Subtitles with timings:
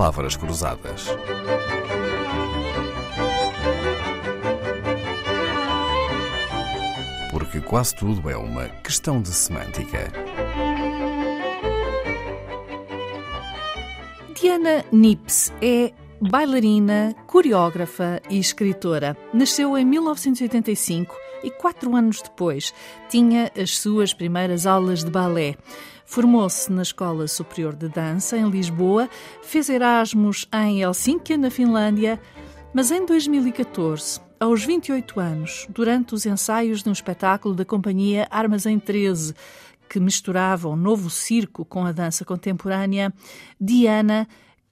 [0.00, 1.08] palavras cruzadas.
[7.30, 10.10] Porque quase tudo é uma questão de semântica.
[14.40, 19.14] Diana Nips é bailarina, coreógrafa e escritora.
[19.34, 22.72] Nasceu em 1985 e quatro anos depois
[23.08, 25.56] tinha as suas primeiras aulas de balé.
[26.04, 29.08] Formou-se na Escola Superior de Dança em Lisboa,
[29.42, 32.20] fez Erasmus em Helsínquia, na Finlândia,
[32.74, 38.78] mas em 2014, aos 28 anos, durante os ensaios de um espetáculo da companhia Armazém
[38.78, 39.34] 13,
[39.88, 43.12] que misturava o novo circo com a dança contemporânea,
[43.60, 44.26] Diana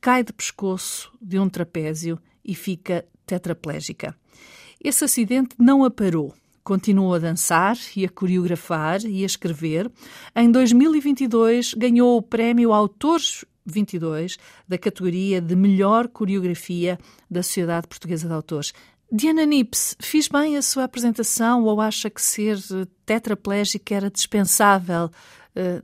[0.00, 4.14] cai de pescoço de um trapézio e fica tetraplégica.
[4.82, 6.34] Esse acidente não a parou.
[6.64, 9.92] Continuou a dançar e a coreografar e a escrever.
[10.34, 16.98] Em 2022 ganhou o prémio Autores 22 da categoria de melhor coreografia
[17.30, 18.72] da Sociedade Portuguesa de Autores.
[19.12, 22.58] Diana Nips, fiz bem a sua apresentação ou acha que ser
[23.04, 25.10] tetraplégica era dispensável uh,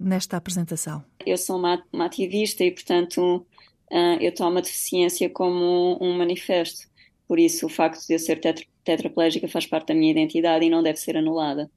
[0.00, 1.04] nesta apresentação?
[1.24, 3.46] Eu sou uma, uma ativista e, portanto,
[3.92, 6.88] uh, eu tomo a deficiência como um manifesto.
[7.30, 10.68] Por isso, o facto de eu ser tetra, tetraplégica faz parte da minha identidade e
[10.68, 11.70] não deve ser anulada.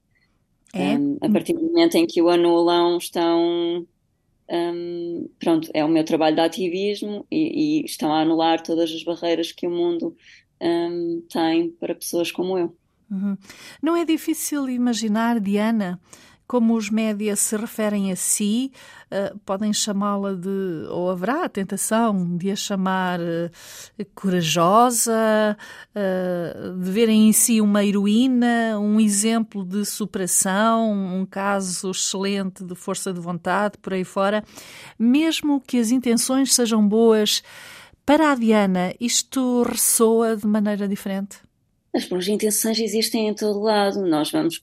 [0.73, 0.97] É?
[0.97, 3.85] Um, a partir do momento em que o anulam, estão.
[4.49, 9.03] Um, pronto, é o meu trabalho de ativismo e, e, estão a anular todas as
[9.03, 10.17] barreiras que o mundo
[10.59, 12.75] um, tem para pessoas como eu.
[13.11, 13.37] Uhum.
[13.79, 16.01] Não é difícil imaginar, Diana,
[16.53, 18.71] como os médias se referem a si,
[19.09, 25.57] uh, podem chamá-la de, ou haverá a tentação de a chamar uh, corajosa,
[25.95, 32.75] uh, de verem em si uma heroína, um exemplo de superação, um caso excelente de
[32.75, 34.43] força de vontade, por aí fora.
[34.99, 37.41] Mesmo que as intenções sejam boas,
[38.05, 41.37] para a Diana, isto ressoa de maneira diferente?
[41.95, 44.05] As boas intenções existem em todo lado.
[44.05, 44.61] Nós vamos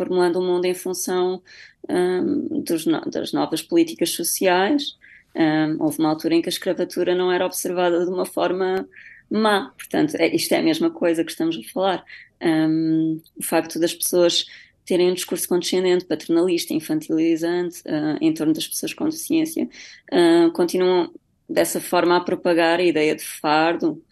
[0.00, 1.42] reformulando o mundo em função
[1.88, 4.96] um, dos, das novas políticas sociais.
[5.34, 8.88] Um, houve uma altura em que a escravatura não era observada de uma forma
[9.30, 9.72] má.
[9.76, 12.04] Portanto, é, isto é a mesma coisa que estamos a falar.
[12.42, 14.46] Um, o facto das pessoas
[14.84, 19.68] terem um discurso condescendente, paternalista, infantilizante uh, em torno das pessoas com deficiência,
[20.12, 21.12] uh, continuam
[21.48, 24.02] dessa forma a propagar a ideia de fardo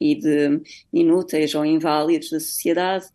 [0.00, 0.60] e de
[0.92, 3.06] inúteis ou inválidos da sociedade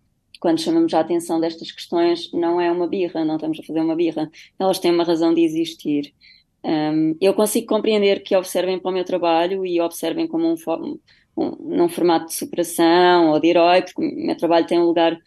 [0.46, 3.96] quando chamamos a atenção destas questões, não é uma birra, não estamos a fazer uma
[3.96, 4.30] birra.
[4.60, 6.14] Elas têm uma razão de existir.
[6.64, 10.56] Um, eu consigo compreender que observem para o meu trabalho e observem como um,
[11.36, 15.20] um, num formato de superação ou de herói, porque o meu trabalho tem um lugar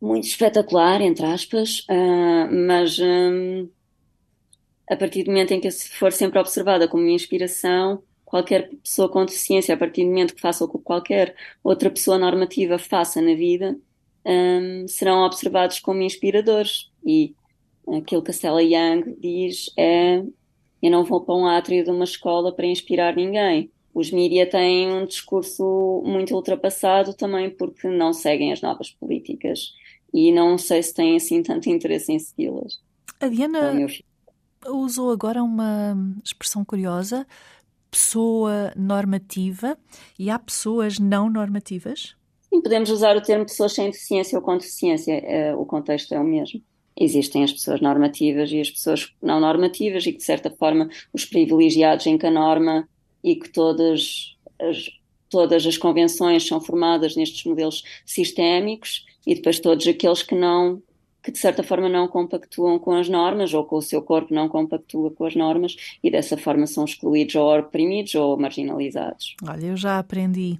[0.00, 3.68] muito espetacular, entre aspas, uh, mas um,
[4.88, 9.26] a partir do momento em que for sempre observada como minha inspiração, qualquer pessoa com
[9.26, 13.34] deficiência, a partir do momento que faça o que qualquer outra pessoa normativa faça na
[13.34, 13.78] vida,
[14.26, 16.90] um, serão observados como inspiradores.
[17.04, 17.34] E
[17.96, 20.18] aquilo que a Stella Young diz é:
[20.82, 23.70] Eu não vou para um átrio de uma escola para inspirar ninguém.
[23.94, 29.72] Os mídia têm um discurso muito ultrapassado também porque não seguem as novas políticas
[30.12, 32.78] e não sei se têm assim tanto interesse em segui-las.
[33.18, 33.72] A Diana
[34.66, 37.26] usou agora uma expressão curiosa,
[37.90, 39.78] pessoa normativa,
[40.18, 42.14] e há pessoas não normativas?
[42.56, 46.20] Sim, podemos usar o termo pessoas sem deficiência ou com deficiência, é, o contexto é
[46.20, 46.62] o mesmo.
[46.98, 51.26] Existem as pessoas normativas e as pessoas não normativas, e que de certa forma os
[51.26, 52.88] privilegiados em que a norma
[53.22, 54.88] e que todas as,
[55.28, 60.82] todas as convenções são formadas nestes modelos sistémicos, e depois todos aqueles que não
[61.22, 64.48] que de certa forma não compactuam com as normas ou com o seu corpo não
[64.48, 69.34] compactua com as normas e dessa forma são excluídos ou oprimidos ou marginalizados.
[69.42, 70.56] Olha, eu já aprendi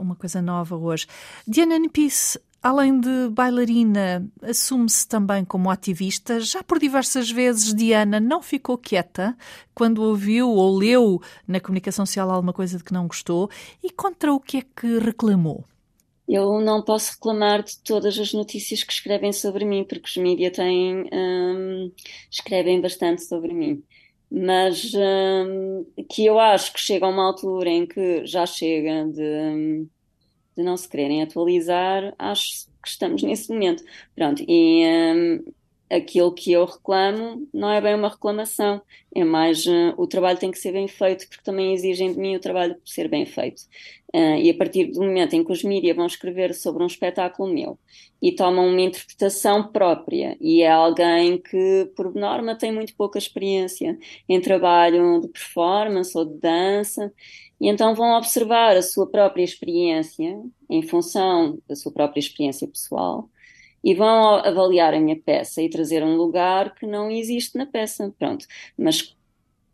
[0.00, 1.06] uma coisa nova hoje.
[1.46, 6.40] Diana Nipis, além de bailarina, assume-se também como ativista.
[6.40, 9.36] Já por diversas vezes, Diana não ficou quieta
[9.74, 13.48] quando ouviu ou leu na comunicação social alguma coisa de que não gostou.
[13.82, 15.64] E contra o que é que reclamou?
[16.28, 20.56] Eu não posso reclamar de todas as notícias que escrevem sobre mim, porque os mídias
[20.56, 21.92] têm, hum,
[22.28, 23.84] escrevem bastante sobre mim
[24.30, 29.86] mas hum, que eu acho que chega a uma altura em que já chega de,
[30.56, 33.84] de não se quererem atualizar, acho que estamos nesse momento.
[34.14, 35.44] Pronto, e, hum,
[35.90, 38.82] aquilo que eu reclamo não é bem uma reclamação,
[39.14, 42.36] é mais uh, o trabalho tem que ser bem feito, porque também exigem de mim
[42.36, 43.62] o trabalho ser bem feito.
[44.14, 47.52] Uh, e a partir do momento em que os mídias vão escrever sobre um espetáculo
[47.52, 47.78] meu
[48.20, 53.98] e tomam uma interpretação própria, e é alguém que, por norma, tem muito pouca experiência
[54.28, 57.12] em trabalho de performance ou de dança,
[57.60, 63.30] e então vão observar a sua própria experiência em função da sua própria experiência pessoal
[63.86, 68.12] e vão avaliar a minha peça e trazer um lugar que não existe na peça.
[68.18, 68.44] Pronto.
[68.76, 69.16] Mas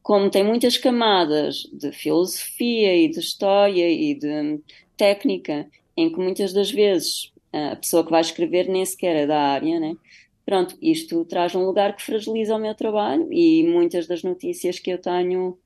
[0.02, 4.60] como tem muitas camadas de filosofia e de história e de
[4.98, 5.66] técnica,
[5.96, 9.80] em que muitas das vezes a pessoa que vai escrever nem sequer é da área,
[9.80, 9.96] né?
[10.44, 14.90] Pronto, isto traz um lugar que fragiliza o meu trabalho e muitas das notícias que
[14.90, 15.58] eu tenho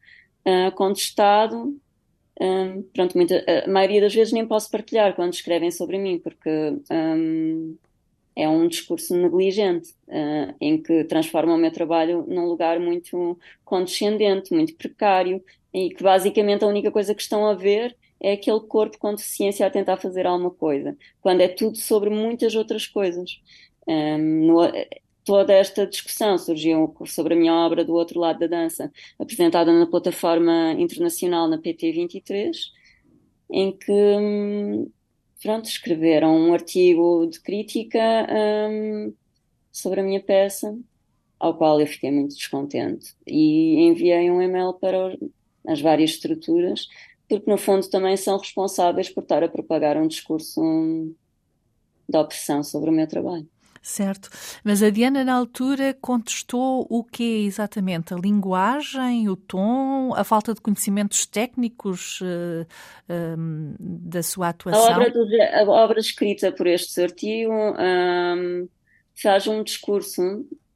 [0.46, 1.76] uh, contestado,
[2.40, 6.50] um, pronto, muita, a maioria das vezes nem posso partilhar quando escrevem sobre mim, porque
[6.92, 7.76] um,
[8.36, 14.52] é um discurso negligente, uh, em que transforma o meu trabalho num lugar muito condescendente,
[14.52, 15.42] muito precário,
[15.72, 19.66] e que basicamente a única coisa que estão a ver é aquele corpo com deficiência
[19.66, 23.40] a tentar fazer alguma coisa, quando é tudo sobre muitas outras coisas.
[23.86, 24.60] Um, no,
[25.24, 29.86] toda esta discussão surgiu sobre a minha obra do outro lado da dança, apresentada na
[29.86, 32.52] plataforma internacional na PT23,
[33.50, 34.90] em que hum,
[35.42, 38.00] pronto, escreveram um artigo de crítica
[38.70, 39.14] um,
[39.72, 40.76] sobre a minha peça,
[41.38, 43.14] ao qual eu fiquei muito descontente.
[43.26, 45.16] E enviei um e-mail para
[45.66, 46.88] as várias estruturas,
[47.28, 51.14] porque no fundo também são responsáveis por estar a propagar um discurso um,
[52.08, 53.48] de opressão sobre o meu trabalho.
[53.86, 54.28] Certo.
[54.64, 58.12] Mas a Diana, na altura, contestou o que exatamente?
[58.12, 62.66] A linguagem, o tom, a falta de conhecimentos técnicos uh,
[63.78, 64.88] da sua atuação?
[64.88, 68.68] A obra, do, a obra escrita por este artigo um,
[69.22, 70.20] faz um discurso,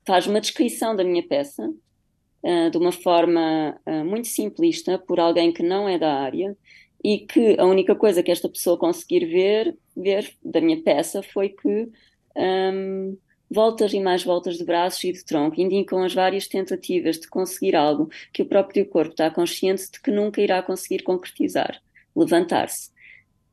[0.07, 5.53] faz uma descrição da minha peça uh, de uma forma uh, muito simplista por alguém
[5.53, 6.57] que não é da área
[7.03, 11.49] e que a única coisa que esta pessoa conseguir ver, ver da minha peça foi
[11.49, 11.91] que
[12.37, 13.17] um,
[13.51, 17.75] voltas e mais voltas de braços e de tronco indicam as várias tentativas de conseguir
[17.75, 21.81] algo que o próprio corpo está consciente de que nunca irá conseguir concretizar,
[22.15, 22.91] levantar-se.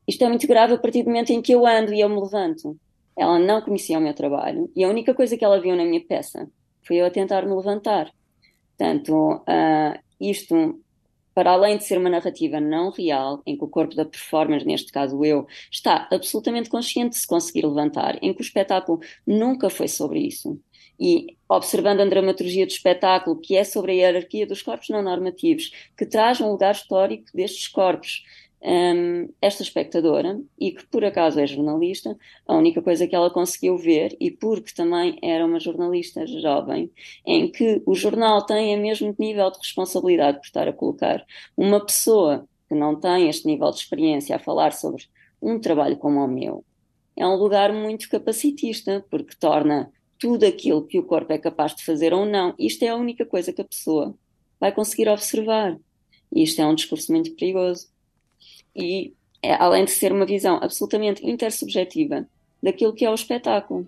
[0.06, 2.20] Isto é muito grave a partir do momento em que eu ando e eu me
[2.20, 2.78] levanto.
[3.16, 6.00] Ela não conhecia o meu trabalho e a única coisa que ela viu na minha
[6.00, 6.48] peça
[6.82, 8.10] foi eu a tentar me levantar.
[8.76, 10.80] Portanto, uh, isto
[11.38, 14.90] para além de ser uma narrativa não real, em que o corpo da performance, neste
[14.90, 19.86] caso eu, está absolutamente consciente de se conseguir levantar, em que o espetáculo nunca foi
[19.86, 20.60] sobre isso.
[20.98, 25.70] E observando a dramaturgia do espetáculo, que é sobre a hierarquia dos corpos não normativos,
[25.96, 28.24] que traz um lugar histórico destes corpos,
[28.62, 32.16] um, esta espectadora, e que por acaso é jornalista,
[32.46, 36.90] a única coisa que ela conseguiu ver, e porque também era uma jornalista jovem,
[37.24, 41.24] em que o jornal tem o mesmo nível de responsabilidade por estar a colocar
[41.56, 45.04] uma pessoa que não tem este nível de experiência a falar sobre
[45.40, 46.64] um trabalho como o meu,
[47.18, 51.84] é um lugar muito capacitista, porque torna tudo aquilo que o corpo é capaz de
[51.84, 52.54] fazer ou não.
[52.56, 54.14] Isto é a única coisa que a pessoa
[54.60, 55.76] vai conseguir observar.
[56.32, 57.88] E isto é um discurso muito perigoso
[58.74, 62.26] e é, além de ser uma visão absolutamente intersubjetiva
[62.62, 63.86] daquilo que é o espetáculo.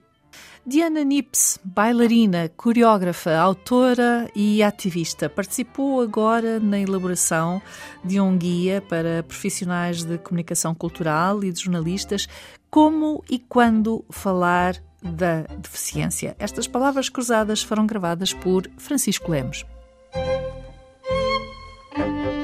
[0.64, 7.60] Diana Nips, bailarina, coreógrafa, autora e ativista, participou agora na elaboração
[8.04, 12.28] de um guia para profissionais de comunicação cultural e de jornalistas
[12.70, 16.36] como e quando falar da deficiência.
[16.38, 19.64] Estas palavras cruzadas foram gravadas por Francisco Lemos.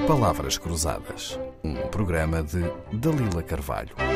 [0.07, 4.16] Palavras Cruzadas, um programa de Dalila Carvalho.